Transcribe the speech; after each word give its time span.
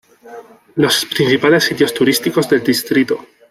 Los 0.77 1.05
principales 1.05 1.65
sitios 1.65 1.93
turísticos 1.93 2.49
del 2.49 2.63
distrito 2.63 3.23